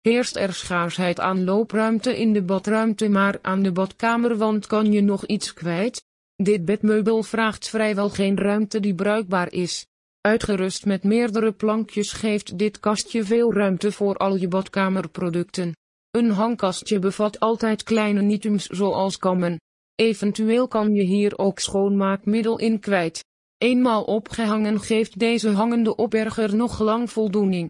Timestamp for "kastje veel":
12.80-13.52